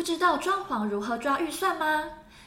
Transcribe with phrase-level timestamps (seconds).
[0.00, 2.04] 不知道装潢如何抓预算吗？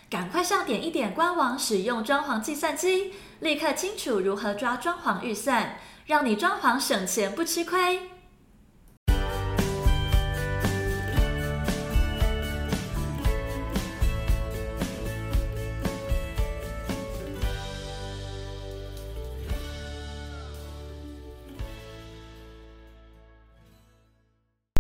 [0.10, 5.78] 赶快上点一点官网，使用装潢计算机，立刻清楚如何抓装潢预算，
[6.08, 8.10] 让你装潢省钱不吃亏。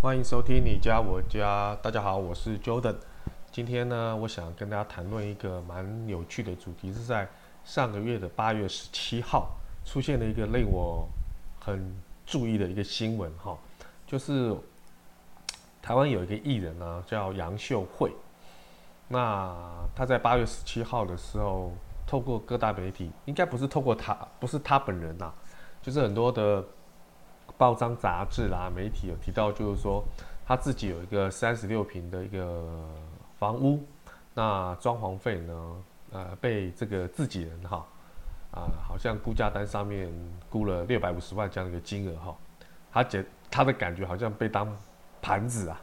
[0.03, 2.97] 欢迎收听你家我家，大家好，我是 Jordan。
[3.53, 7.25] 今天呢，我想跟大家谈论一个蛮有趣的主题，是在
[7.63, 9.51] 上个月的八月十七号
[9.85, 11.07] 出现了一个令我
[11.57, 13.57] 很注意的一个新闻哈，
[14.05, 14.53] 就是
[15.81, 18.11] 台湾有一个艺人呢，叫杨秀慧。
[19.07, 19.55] 那
[19.95, 21.71] 他在八月十七号的时候，
[22.05, 25.31] 透过各大媒体，应该不是透过他，不是他本人呐，
[25.81, 26.61] 就是很多的。
[27.57, 30.03] 报章杂志啦，媒体有提到，就是说
[30.45, 32.67] 他自己有一个三十六平的一个
[33.37, 33.85] 房屋，
[34.33, 35.75] 那装潢费呢，
[36.11, 37.85] 呃，被这个自己人哈，
[38.51, 40.11] 啊、好像估价单上面
[40.49, 42.35] 估了六百五十万这样的一个金额哈，
[42.91, 44.67] 他觉他的感觉好像被当
[45.21, 45.79] 盘子啊，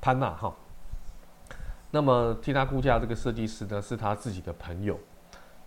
[0.00, 0.54] 潘娜哈。
[1.90, 5.00] 那么替他估价这个设计师呢，是他自己的朋友，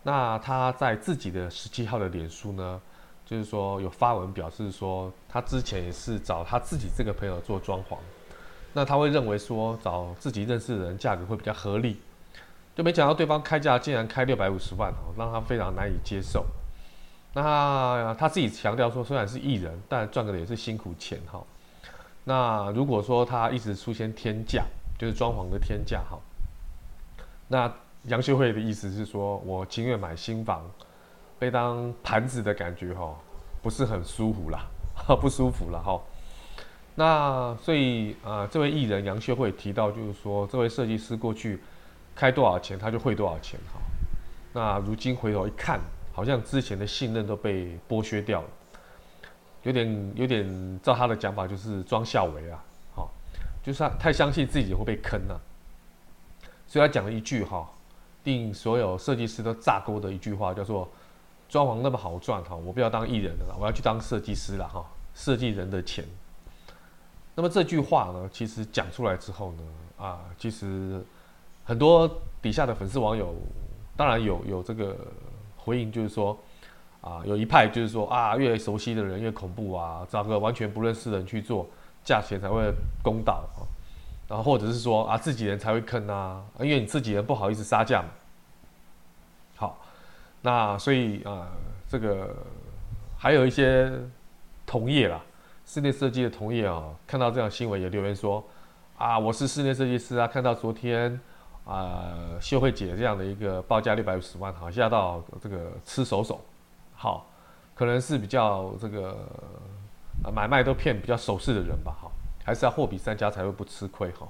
[0.04, 2.82] 那他在自己的十七号的脸书呢。
[3.30, 7.98] 就是说有发文表示说，他之前也是找他自己这个朋友做装潢，
[8.72, 12.00] 那他会认为说找自己认识的人价格会比较合理，
[12.74, 16.46] 就没想到对方开价竟然开六百五十万哦，让他非常难以接受。
[17.34, 21.44] 那他，自己强调说，虽然是艺人，但赚的也是辛苦钱哈。
[22.24, 24.64] 那如果说他一直出现天价，
[24.98, 26.18] 就是装潢的天价哈，
[27.50, 27.70] 那
[28.04, 30.64] 杨秀慧的意思是说，我情愿买新房。
[31.40, 33.16] 被当盘子的感觉哈，
[33.62, 34.66] 不是很舒服啦，
[35.22, 36.02] 不舒服了哈。
[36.96, 41.60] 那所以啊、这位艺人杨秀慧提到，就是说这位设计师过去
[42.16, 43.80] 开多少钱他就汇多少钱哈。
[44.52, 45.80] 那如今回头一看，
[46.12, 48.48] 好像之前的信任都被剥削掉了，
[49.62, 52.64] 有点有点照他的讲法就是装孝为啊，
[52.96, 53.12] 好，
[53.62, 55.40] 就是他太相信自己会被坑了。
[56.66, 57.70] 所以他讲了一句哈，
[58.24, 60.90] 令所有设计师都炸锅的一句话，叫做。
[61.50, 66.04] 装潢那么好赚哈，我不要当艺人了，我要去当设计师了哈，设计人的钱。
[67.36, 69.64] 那么这句话呢，其实讲出来之后呢，
[70.06, 71.02] 啊，其实
[71.64, 72.10] 很多
[72.42, 73.34] 底下的粉丝网友，
[73.96, 74.96] 当然有有这个
[75.56, 76.38] 回应，就是说，
[77.02, 81.68] 啊，有一派就是说啊，越熟悉的人越恐怖啊，找个完全不认识的人去做，
[82.04, 83.62] 价钱才会公道啊，
[84.28, 88.10] 然后或者是说啊，自己人才会坑啊，因为你自己人不好意思杀价嘛。
[90.48, 91.46] 那所以啊、
[91.90, 92.34] 这个
[93.18, 93.92] 还有一些
[94.66, 95.22] 同业啦，
[95.66, 98.42] 室内设计的同业啊，看到这样新闻也留言说，
[98.98, 101.20] 啊，我是室内设计师啊，看到昨天
[101.66, 106.40] 啊、秀慧姐这样的一个报价六百五十万，好吓到这个吃手手，
[106.96, 107.26] 好，
[107.76, 109.18] 可能是比较这个
[110.24, 112.10] 啊买卖都骗比较守势的人吧，哈，
[112.46, 114.26] 还是要货比三家才会不吃亏哈。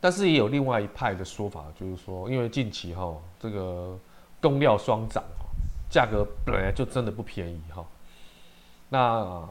[0.00, 3.98] 但是也有另外一派的说法，就是说，因为近期哈这个。
[4.44, 5.24] 工料双涨，
[5.88, 7.82] 价格本来就真的不便宜哈。
[8.90, 9.42] 那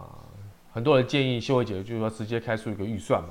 [0.71, 3.29] 很多人建议秀慧姐就是说直接开出一个预算嘛，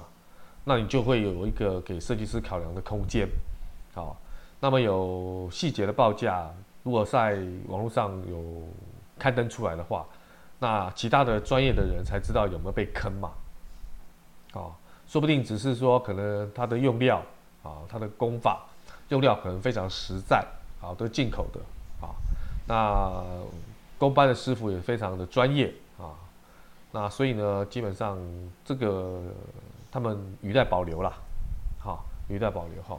[0.64, 3.28] 那你就会有一个给设计师考量的空间。
[3.94, 4.16] 好，
[4.58, 6.50] 那么有细节的报价，
[6.82, 8.66] 如果在网络上有
[9.16, 10.04] 刊登出来的话，
[10.58, 13.30] 那其他的专业的人才知道有没有被坑嘛。
[14.52, 14.74] 啊，
[15.06, 17.22] 说不定只是说可能它的用料
[17.62, 18.66] 啊，它的工法
[19.10, 20.44] 用料可能非常实在。
[20.82, 21.60] 啊，都进口的
[22.04, 22.10] 啊，
[22.66, 23.24] 那
[23.96, 26.10] 工班的师傅也非常的专业啊，
[26.90, 28.18] 那所以呢，基本上
[28.64, 29.22] 这个
[29.92, 31.12] 他们语带保留啦，
[31.78, 32.98] 好，语带保留哈。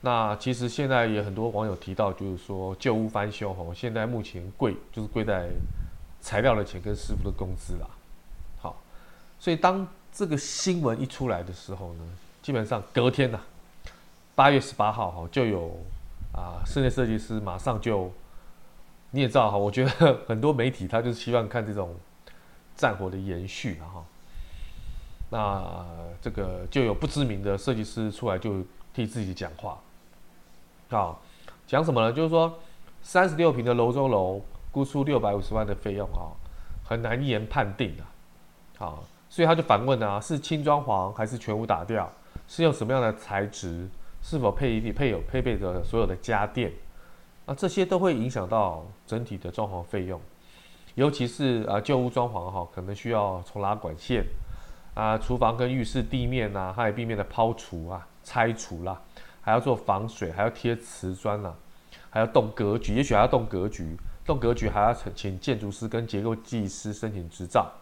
[0.00, 5.48] 那其实现在也很多网友提到，就是说旧屋翻修哈，现在目前贵就是贵在
[6.20, 7.86] 材料的钱跟师傅的工资啦。
[8.60, 8.74] 好，
[9.38, 12.04] 所以当这个新闻一出来的时候呢，
[12.42, 13.40] 基本上隔天呐、
[14.34, 15.80] 八月十八号哈就有。
[16.32, 18.12] 啊，室内设计师马上就，
[19.10, 21.96] 你也知道哈，我觉得 很多媒体他就是希望看这种
[22.76, 24.04] 战火的延续哈。
[25.30, 25.84] 那
[26.20, 28.62] 这个就有不知名的设计师出来就
[28.94, 29.78] 替自己讲话，
[30.90, 31.16] 啊，
[31.66, 32.12] 讲什么呢？
[32.12, 32.58] 就是说
[33.02, 34.40] 三十六平的楼中楼
[34.70, 36.32] 估出六百五十万的费用啊，
[36.84, 38.04] 很难一言判定的，
[38.78, 42.10] 好，所以他就反问啊，是轻装潢还是全屋打掉？
[42.46, 43.86] 是用什么样的材质？
[44.20, 46.72] 是否配一配有配备的所有的家电，
[47.46, 50.20] 啊，这些都会影响到整体的装潢费用，
[50.94, 54.24] 尤其是啊旧屋装潢哈，可能需要重拉管线，
[54.94, 59.00] 啊，厨房跟浴室地面啊，还有地面的抛除啊、拆除啦，
[59.40, 61.54] 还要做防水，还要贴瓷砖啦，
[62.10, 67.72] 还要动格局，也许还要动格局，动格局还要请建筑师跟结构技师申请执照，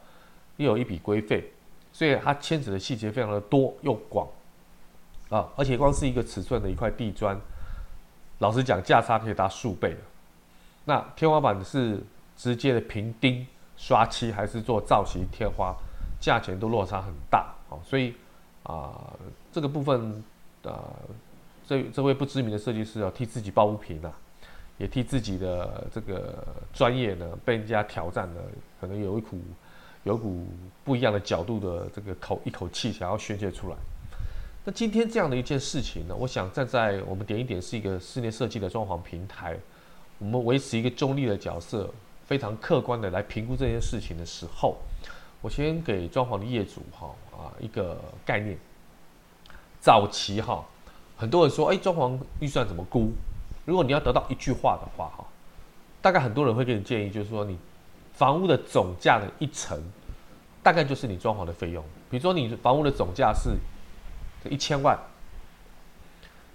[0.59, 1.53] 又有一笔规费，
[1.93, 4.29] 所以它牵扯的细节非常的多又广
[5.29, 7.39] 啊，而且光是一个尺寸的一块地砖，
[8.39, 9.99] 老实讲价差可以达数倍的。
[10.85, 12.03] 那天花板是
[12.37, 13.47] 直接的平钉
[13.77, 15.75] 刷漆，还是做造型天花？
[16.19, 18.15] 价钱都落差很大，好，所以
[18.63, 19.13] 啊，
[19.53, 20.25] 这个部分
[20.65, 20.81] 啊，
[21.67, 24.11] 这这位不知名的设计师啊，替自己抱不平啊，
[24.79, 28.41] 也替自己的这个专业呢，被人家挑战了，
[28.81, 29.39] 可能有一股
[30.05, 30.47] 有一股
[30.85, 33.77] 不一样的角度的这个口一口气想要宣泄出来。
[34.69, 39.57] 那今天这样的一件事情呢，我想站在我们点一点是一个室内设计的装潢平台，
[40.19, 41.89] 我们维持一个中立的角色，
[42.25, 44.77] 非常客观的来评估这件事情的时候。
[45.41, 48.59] 我先给装潢的业主哈啊一个概念。
[49.79, 50.65] 早期哈，
[51.17, 53.13] 很多人说，哎，装潢预算怎么估？
[53.65, 55.25] 如果你要得到一句话的话哈，
[56.03, 57.57] 大概很多人会给你建议，就是说你
[58.15, 59.81] 房屋的总价的一成，
[60.61, 61.85] 大概就是你装潢的费用。
[62.11, 63.51] 比如说你房屋的总价是
[64.49, 64.99] 一千万，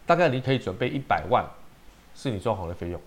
[0.05, 1.45] 大概你可以准备一百万
[2.15, 2.99] 是你装潢的费用。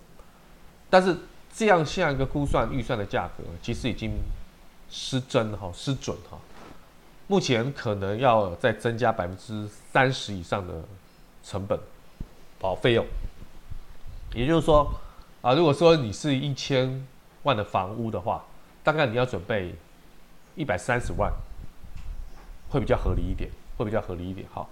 [0.88, 1.16] 但是
[1.54, 4.12] 这样像一个估算预算的价格，其实已经。
[4.90, 6.38] 失真哈，失准哈，
[7.26, 10.74] 目前可能要再增加百分之三十以上的
[11.42, 11.76] 成本，
[12.60, 13.04] 保费用。
[14.34, 14.88] 也就是说，
[15.40, 17.04] 啊，如果说你是一千
[17.42, 18.44] 万的房屋的话，
[18.84, 19.74] 大概你要准备
[20.54, 21.32] 一百三十万，
[22.68, 24.66] 会比较合理一点，会比较合理一点哈。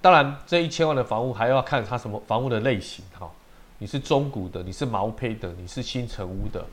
[0.00, 3.30] 当然，这一千万的房屋还要看它什么房屋的类型哈，
[3.78, 6.64] 你是中古的，你是毛坯的，你是新成屋的。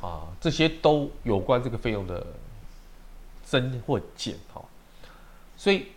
[0.00, 2.26] 啊，这些都有关这个费用的
[3.44, 4.62] 增或减哈，
[5.58, 5.88] 所以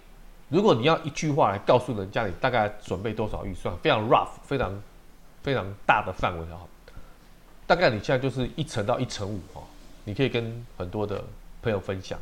[0.49, 4.83] 如果你要一句话来告诉人家你大概准备多少预算，非常 rough，非常
[5.41, 6.59] 非常大的范围哈，
[7.65, 9.61] 大概你现在就是一成到一成五哈，
[10.03, 11.23] 你可以跟很多的
[11.61, 12.19] 朋友分享。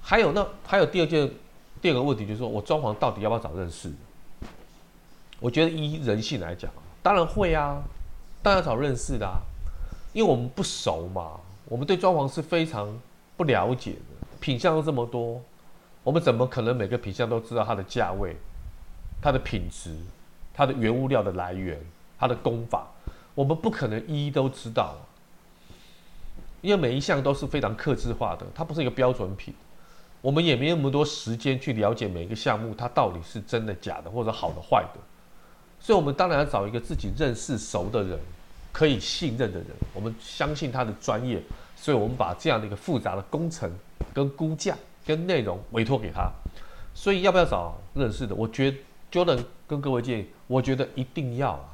[0.00, 1.28] 还有那还有第二件
[1.82, 3.92] 第二个问题就是说我装潢到底要不要找认识？
[5.40, 6.70] 我觉得依人性来讲，
[7.02, 7.82] 当然会啊，
[8.40, 9.40] 当然找认识的啊。
[10.12, 12.86] 因为我们不熟嘛，我们对装潢是非常
[13.36, 15.42] 不了解的，品相都这么多，
[16.04, 18.36] 我们怎么可能每个品相都知道它的价位、
[19.20, 19.96] 它的品质、
[20.54, 21.80] 它的原物料的来源、
[22.18, 22.86] 它的工法？
[23.34, 24.94] 我们不可能一一都知道，
[26.60, 29.54] 因为每一项都是非常克制化的，它不是一个标准品，
[30.22, 35.00] 我们也没那么多时间去了解每一个项目它到底是真的假的或者好的坏的，
[35.78, 38.18] 所以我们当然要找一个自己认识熟的人。
[38.74, 41.38] 可以信任的人，我们相信他的专业，
[41.76, 43.70] 所以我们把这样的一个复杂的工程、
[44.14, 44.74] 跟估价、
[45.04, 46.32] 跟内容委托给他。
[46.94, 48.34] 所以要不要找认识的？
[48.34, 48.78] 我觉得
[49.12, 51.64] Jordan 跟各位建议，我觉得一定要啊。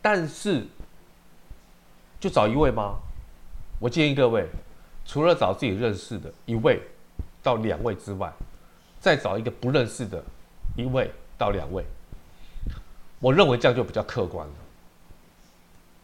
[0.00, 0.66] 但是
[2.18, 2.94] 就找一位吗？
[3.80, 4.48] 我建议各位，
[5.04, 6.80] 除了找自己认识的一位
[7.42, 8.32] 到两位之外，
[9.00, 10.22] 再找一个不认识的
[10.76, 11.84] 一位到两位。
[13.18, 14.54] 我认为这样就比较客观了。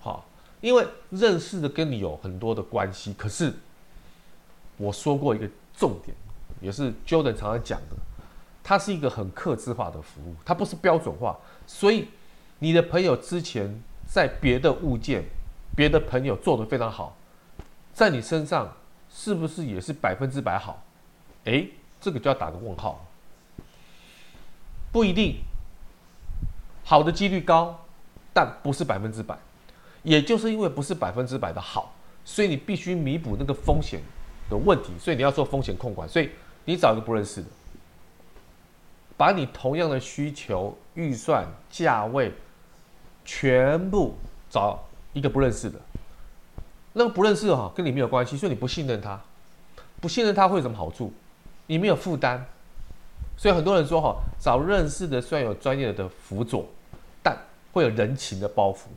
[0.00, 0.24] 好，
[0.60, 3.52] 因为认识的跟你有很多的关系，可是
[4.76, 6.16] 我说过一个重点，
[6.60, 7.96] 也是 Jordan 常常讲的，
[8.62, 11.37] 它是一个很客制化的服务，它不是标准化。
[11.66, 12.08] 所以
[12.58, 15.25] 你的朋友之前在别的物件、
[15.75, 17.16] 别的朋友做得非常好，
[17.92, 18.73] 在你身上
[19.10, 20.82] 是不是也是百分之百好？
[21.44, 21.66] 哎，
[22.00, 23.04] 这个就要打个问号，
[24.92, 25.36] 不一定，
[26.84, 27.78] 好的几率高，
[28.32, 29.36] 但不是百分之百。
[30.02, 31.92] 也就是因为不是百分之百的好，
[32.24, 34.00] 所以你必须弥补那个风险
[34.48, 36.08] 的问题，所以你要做风险控管。
[36.08, 36.30] 所以
[36.64, 37.48] 你找一个不认识的，
[39.16, 42.32] 把你同样的需求、预算、价位
[43.24, 44.14] 全部
[44.48, 44.78] 找
[45.12, 45.78] 一个不认识的。
[46.99, 49.19] 那个不认识的哈，跟你没有关系，所以你不信任他，
[50.00, 51.12] 不信任他会有什么好处？
[51.67, 52.45] 你没有负担。
[53.37, 56.67] 所以很多人说哈，找认识的虽然有专业的辅佐，
[57.23, 57.38] 但
[57.73, 58.88] 会有人情的包袱。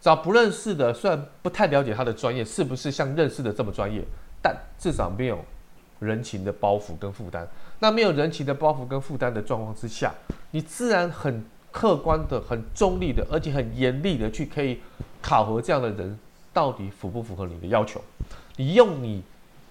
[0.00, 4.04] 找不认识的，虽然不太了解他的专业是不是像认识的这么专业，
[4.40, 5.44] 但至少没有
[5.98, 7.48] 人情的包袱跟负担。
[7.80, 10.14] 那没有人情的包袱跟负担的状况之下，
[10.52, 14.80] 你自然很客观的、很中立的，而且很严厉的去可以
[15.20, 16.16] 考核这样的人
[16.56, 18.00] 到底符不符合你的要求。
[18.56, 19.22] 你用你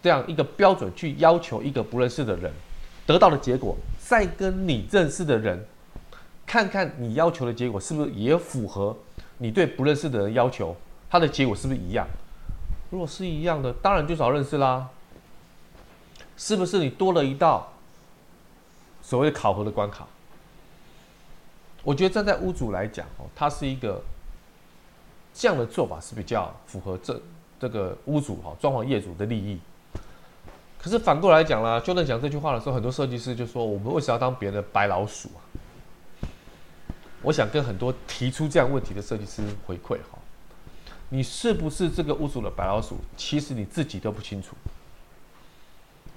[0.03, 2.53] 这样一个标准去要求一个不认识的人，
[3.07, 5.65] 得到的结果，再跟你认识的人
[6.45, 8.95] 看看你要求的结果是不是也符合。
[9.39, 10.77] 你对不认识的人要求，
[11.09, 12.07] 他的结果是不是一样？
[12.91, 14.87] 如果是一样的，当然就找认识啦。
[16.37, 17.73] 是不是你多了一道
[19.01, 20.05] 所谓的考核的关卡？
[21.81, 24.03] 我觉得站在屋主来讲哦，他是一个
[25.35, 27.21] 这样的做法是比较符合这
[27.59, 29.59] 这个屋主哈装潢业主的利益。
[30.79, 35.41] 可是反过来讲啦，就在讲这句话的时候，很多设计师就说：“我们为什么要当别人的白老鼠啊？”
[37.21, 40.19] 我想跟很多提出这样问题的设计师回馈哈，
[41.09, 42.97] 你是不是这个屋主的白老鼠？
[43.17, 44.55] 其实你自己都不清楚，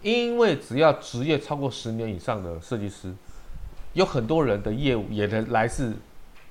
[0.03, 3.15] 因为只要职业超过十年以上的设计师，
[3.95, 5.97] 有很多人的业务也能来自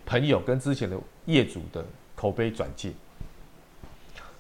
[0.08, 1.86] 朋友跟之前的业主的
[2.18, 2.92] 口碑转介，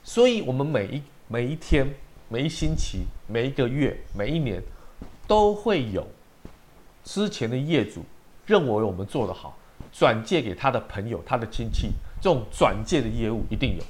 [0.04, 1.88] 所以我们每一每一天、
[2.28, 4.60] 每一星期、每一个月、每一年，
[5.28, 6.06] 都会有
[7.04, 8.04] 之前的业主
[8.48, 9.56] 认为我们做得好。
[9.94, 13.84] 转介给他的朋友、他的亲戚，这种转介的业务一定有，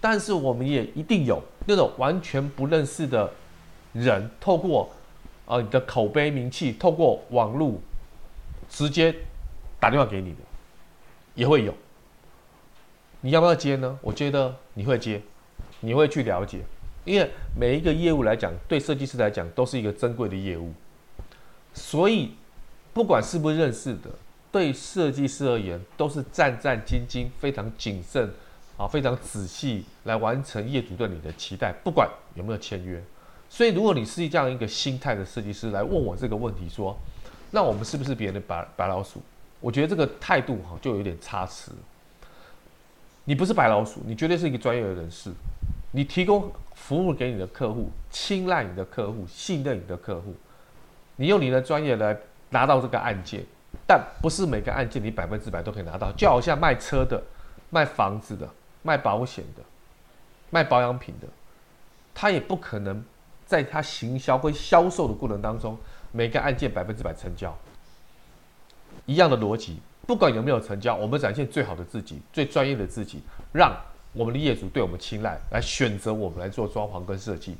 [0.00, 3.32] 但是我们也一定有那种完全不认识的
[3.92, 4.90] 人，透过
[5.46, 7.80] 呃你的口碑名气，透过网络
[8.68, 9.14] 直接
[9.78, 10.38] 打电话给你的，
[11.36, 11.72] 也会有。
[13.24, 13.98] 你要不要接呢？
[14.02, 15.18] 我觉得你会接，
[15.80, 16.60] 你会去了解，
[17.06, 20.74] 因为每一个业务来讲，对设计师来讲都是一个珍贵的业务，
[21.72, 22.34] 所以
[22.92, 24.10] 不管是不是认识的。
[24.52, 28.30] 对设计师而言，都是战战兢兢、非常谨慎
[28.76, 33.02] 啊，非常仔细来完成业主对你的期待，不管有没有签约。
[33.48, 36.94] 所以，如果你是这样一个心态的设计师来问我这个问题，说，
[37.50, 39.22] 那我们是不是别人的白白老鼠？
[39.60, 41.72] 我觉得这个态度哈就有点差池。
[43.24, 45.30] 你不是白老鼠，你绝对是一个专业的人士，
[45.92, 50.34] 你提供服务给你的客户，青睐你的客户，信任你的客户，
[51.16, 52.16] 你用你的专业来
[52.50, 53.44] 拿到这个案件。
[53.86, 57.20] 但不是每个案件你百分之百都可以拿到，就好像卖车的、
[57.70, 58.48] 卖房子的、
[58.82, 59.62] 卖保险的、
[60.50, 61.26] 卖保养品的，
[62.14, 63.04] 他也不可能
[63.44, 65.76] 在他行销或销售的过程当中，
[66.12, 67.52] 每个案件百分之百成交。
[69.06, 73.20] 一样的逻辑，不管有没有成交，我们展现最好的自己、最专业的自己，
[73.52, 73.74] 让
[74.12, 77.56] 我们的业主对我们青睐，来选择我们来做装潢跟设计。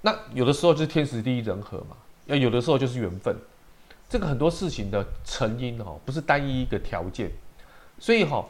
[0.00, 1.96] 那有的时候就是天时地利人和嘛，
[2.26, 3.36] 要有的时候就是缘分。
[4.08, 7.30] 这个很多事情的成因哈，不是单一一个条件，
[7.98, 8.44] 所以哈，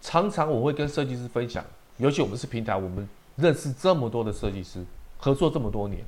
[0.00, 1.64] 常常我会跟设计师分享，
[1.98, 4.84] 尤其我们是平台，我们认识这么多的设计师，
[5.16, 6.02] 合作这么多年，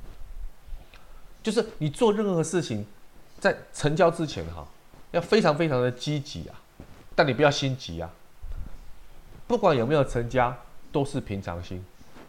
[1.44, 2.84] 就是你做任何事情，
[3.38, 4.66] 在成交之前哈，
[5.12, 6.60] 要非常非常的积极啊，
[7.14, 8.10] 但你不要心急啊，
[9.46, 10.54] 不管有没有成交，
[10.92, 11.84] 都是平常心，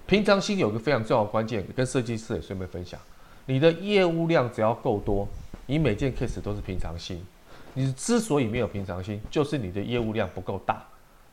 [0.08, 3.00] 平常心有个非常重要的关键，跟设计师也顺便分享，
[3.46, 5.28] 你的业务量只要够多。
[5.68, 7.24] 你每件 case 都是平常心，
[7.76, 10.84] 你之所以没有平常心，就是你的业务量不够大，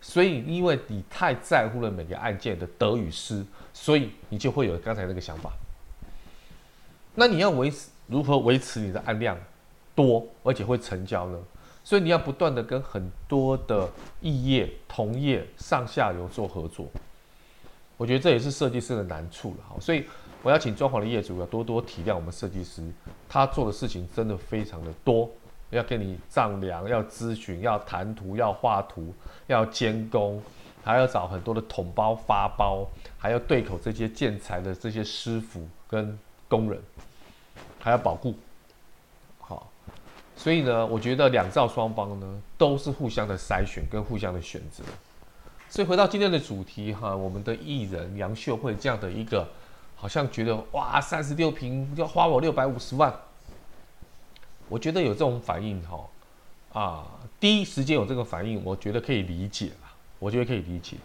[0.01, 5.51] 所以因为你太在乎了每个案件的得与失，所以你就会有刚才那个想法。
[7.17, 9.37] 那你要维持如何维持你的案量？
[9.99, 11.39] 多而且会成交呢？
[11.83, 13.89] 所以你要不断的跟很多的
[14.21, 16.87] 异业、同业、上下游做合作，
[17.97, 19.57] 我觉得这也是设计师的难处了。
[19.69, 20.05] 好，所以。
[20.41, 22.81] 我要请装潢的业主要多多体谅我们设计师，
[23.29, 25.29] 他做的事情真的非常的多，
[25.71, 29.13] 要跟你丈量，要咨询，要谈图，要画图，
[29.49, 30.41] 要监工，
[30.85, 32.87] 还要找很多的统包发包，
[33.19, 36.81] 还要对口这些建材的这些师傅跟工人，
[37.81, 38.33] 还要保护。
[40.39, 44.83] 所以呢，我觉得两造双方呢都是互相的筛选跟互相的选择。
[45.69, 49.47] 所以回到今天的主题哈，我们的艺人杨秀慧这样的一个。
[50.01, 53.13] 好像觉得哇，三十六坪要花我六百五十万。
[54.69, 56.09] 我觉得有这种反应哈，
[56.81, 57.05] 啊，
[57.41, 59.91] 第一时间有这个反应，我觉得可以理解啦，
[60.21, 60.97] 我觉得可以理解。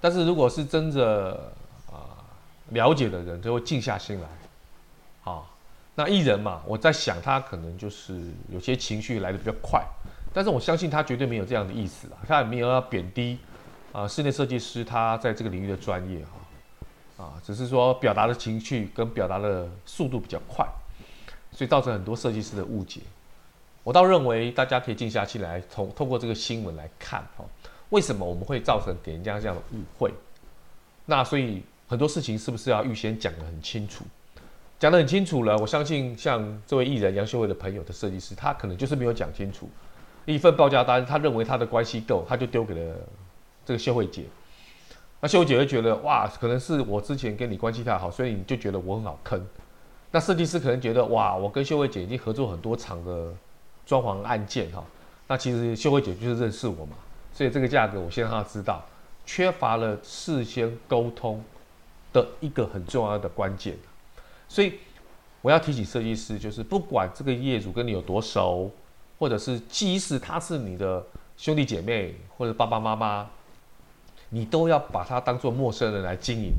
[0.00, 1.52] 但是如果是真的
[1.90, 2.22] 啊
[2.68, 4.28] 了解的人，就会静下心来。
[5.32, 5.42] 啊，
[6.02, 9.84] 那艺人嘛，我在想他可能就是有些情绪来得比较快，
[10.32, 13.38] 但是我相信他绝对没有这样的意思啦，他也没有要贬低
[13.92, 17.22] 啊室内设计师他在这个领域的专业哈。
[17.22, 20.66] 啊，只是说表达的情绪跟表达的速度比较快，
[21.52, 23.02] 所以造成很多设计师的误解。
[23.82, 27.44] 我倒认为大家可以静下心来，从透过这个新闻来看哈，
[27.90, 30.14] 为什么我们会造成给人家这样的误会？
[31.04, 34.02] 那所以很多事情是不是要预先讲得很清楚？
[34.80, 39.68] 讲得很清楚了，我相信像这位艺人杨秀慧的朋友的设计师，他可能就是没有讲清楚。
[40.24, 42.96] 一份报价单，他认为他的关系够，他就丢给了
[43.62, 44.24] 这个秀慧姐。
[45.20, 49.46] 那秀慧姐会觉得哇，可能是我之前跟你关系太好，所以你就觉得我很好坑。
[50.12, 53.30] 那设计师可能觉得哇，我跟秀慧姐已经合作很多场的
[53.84, 54.82] 装潢案件哈。
[55.28, 56.96] 那其实秀慧姐就是认识我嘛，
[57.34, 58.82] 所以这个价格我先让她知道，
[59.26, 61.44] 缺乏了事先沟通
[62.14, 63.76] 的一个很重要的关键。
[64.50, 64.80] 所以
[65.42, 68.68] 我要提醒设计师，就是不管这个业主跟你有多熟，
[69.16, 73.30] 或者是即使他是你的兄弟姐妹或者爸爸妈妈，
[74.28, 76.50] 你都要把他当做陌生人来经营。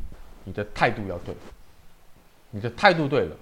[0.46, 1.36] 你的态度要对，
[2.50, 3.36] 你的态度对了，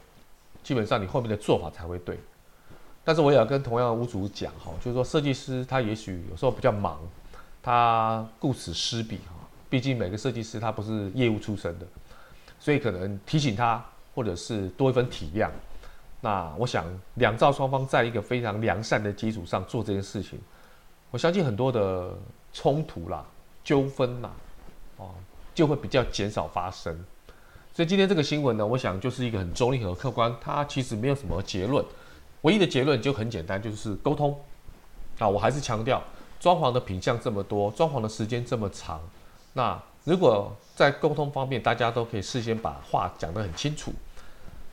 [0.63, 2.19] 基本上你后面的做法才会对。
[3.05, 6.99] 但是我也要跟同样的屋主讲哈，就是说设计师他也许有时候比较忙，
[7.61, 9.35] 他顾此失彼哈。
[9.69, 11.85] 毕竟每个设计师他不是业务出身的，
[12.59, 13.85] 所以可能提醒他，
[14.19, 15.49] 或者是多一份体谅。
[16.19, 16.83] 那我想
[17.13, 20.37] 两造双方在一个非常良善的基础上做这件事情，
[21.11, 22.13] 我相信很多的
[22.51, 23.25] 冲突啦、
[23.63, 24.29] 纠纷啦，
[24.97, 25.11] 哦。
[25.55, 26.93] 就会比较减少发生，
[27.73, 31.83] 所以今天这个新闻呢，我想就是一个很中立和客观，它其实没有什么结论，
[32.43, 34.39] 唯一的结论就很简单，就是沟通。
[35.17, 36.01] 啊，我还是强调，
[36.39, 39.01] 装潢的品相这么多，装潢的时间这么长，
[39.51, 43.91] 那如果在沟通方面，大家都可以事先把话讲得很清楚，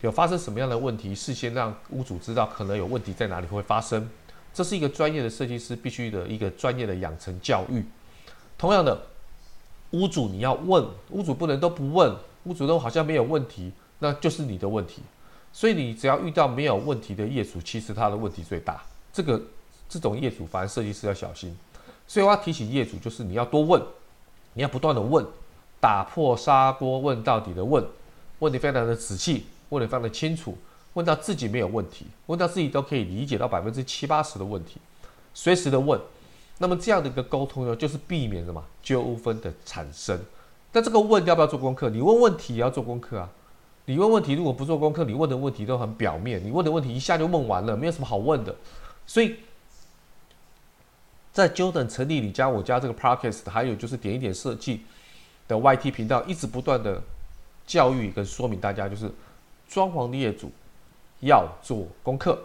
[0.00, 4.08] 有发生什么样的问题，事先让屋主知道可能有问题在哪里会发生，
[4.52, 7.84] 这是一个专业的设计师必须的一个专业的养成教育。
[8.58, 9.00] 同样的。
[9.92, 12.12] 屋主，你要问屋主，不能都不问。
[12.42, 15.00] 屋主都好像没有问题，那就是你的问题。
[15.52, 18.82] 所以你只要遇到没有问题的业主，其实他的问题最大。
[19.12, 19.40] 这个
[19.88, 21.56] 这种业主，反而设计师要小心。
[22.06, 23.80] 所以我要提醒业主，就是你要多问，
[24.54, 25.24] 你要不断的问，
[25.80, 27.82] 打破砂锅问到底的问，
[28.40, 30.56] 问题非常的仔细，问得非常的清楚，
[30.94, 34.80] 问到自己没有问题，问到自己都可以理解到百分之七八十的问题，
[35.34, 36.00] 随时的问。
[36.58, 40.18] 那么这样的一个沟通呢，就是避免什么纠纷的产生。
[40.72, 41.90] 但这个问要不要做功课？
[41.90, 43.30] 你问问题也要做功课啊。
[43.88, 48.54] 你问问题如果不做功课，你问的问题都很表面，你问的问题一下就问完了，没有什么好问的。
[49.06, 49.36] 所以，
[51.32, 54.82] 在 Jordan 成立你家我家这个 Podcast，还有就是点一点设计
[55.46, 57.00] 的 YT 频道，一直不断的
[57.66, 59.08] 教育跟说明大家，就是
[59.68, 60.50] 装潢的业主
[61.20, 62.38] 要做功课。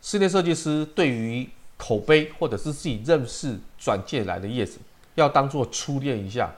[0.00, 4.78] 室内设计师对于口碑或者是自己认识转介来的业主，
[5.14, 6.52] 要当做初恋一下，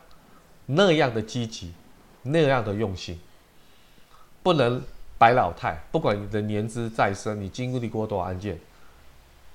[0.67, 1.73] 那样的积极，
[2.23, 3.19] 那样的用心，
[4.43, 4.83] 不能
[5.17, 5.81] 白老太。
[5.91, 8.59] 不管你的年资再深，你经历过多少案件，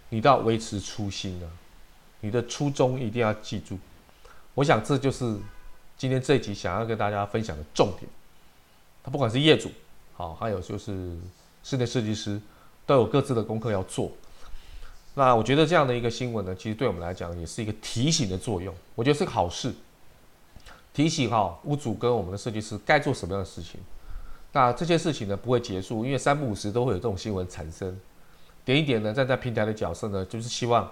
[0.10, 1.46] 你都要维持初心啊！
[2.22, 3.78] 你的初衷一定要记住。
[4.54, 5.38] 我想这就是
[5.98, 8.10] 今天这一集想要跟大家分享的重点。
[9.04, 9.72] 他不管是业主，
[10.14, 11.18] 好，还有就是
[11.64, 12.40] 室内设计师，
[12.86, 14.12] 都有各自的功课要做。
[15.14, 18.74] 那我觉得这样的一个新闻呢，其实对我们来讲也是一个提醒的作用。
[18.96, 19.74] 我觉得是个好事，
[20.94, 23.80] 提醒哈屋主跟我们的设计师该做什么样的事情。
[24.54, 28.00] 那这些事情呢不会结束，因为三不五时都会有这种新闻产生。
[28.64, 30.90] 点一点呢，站在平台的角色呢，就是希望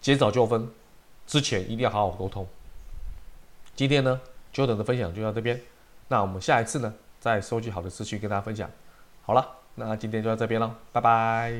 [0.00, 0.68] 减少纠纷，
[1.26, 2.46] 之前一定要好好沟通。
[3.76, 4.20] 今天呢
[4.52, 5.60] 久等的分享就到这边。
[6.08, 8.70] 那我们下一次呢，再收集好的资讯跟大家分享。
[9.20, 11.54] 好了，那今天就到这边了，拜拜。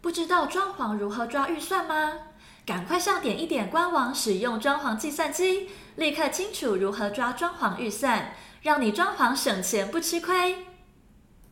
[0.00, 2.12] 不知道装潢如何抓预算吗？
[2.64, 8.32] 赶快上点一点官网使用装潢计算机，立刻清楚如何抓装潢预算，
[8.62, 10.69] 让你装潢省钱不吃亏。